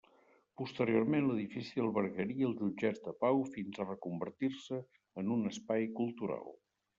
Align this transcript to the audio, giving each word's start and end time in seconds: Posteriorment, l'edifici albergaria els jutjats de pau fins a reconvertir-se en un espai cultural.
Posteriorment, 0.59 1.25
l'edifici 1.31 1.83
albergaria 1.83 2.47
els 2.47 2.57
jutjats 2.63 3.03
de 3.09 3.13
pau 3.25 3.43
fins 3.57 3.77
a 3.77 3.87
reconvertir-se 3.91 4.81
en 5.25 5.31
un 5.37 5.47
espai 5.53 5.87
cultural. 6.03 6.51